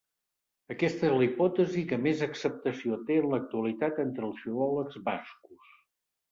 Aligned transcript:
Aquesta 0.75 1.05
és 1.09 1.13
la 1.19 1.19
hipòtesi 1.27 1.83
que 1.91 1.99
més 2.07 2.25
acceptació 2.29 2.99
té 3.11 3.21
en 3.27 3.29
l'actualitat 3.35 4.03
entre 4.07 4.29
els 4.33 4.43
filòlegs 4.49 5.01
bascos. 5.13 5.73